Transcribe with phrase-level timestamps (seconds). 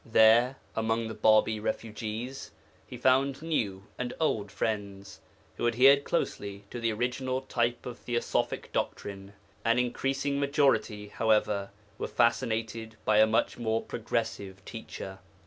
[0.03, 2.49] There, among the Bābī refugees,
[2.87, 5.19] he found new and old friends
[5.57, 9.33] who adhered closely to the original type of theosophic doctrine;
[9.63, 11.69] an increasing majority, however,
[11.99, 15.19] were fascinated by a much more progressive teacher.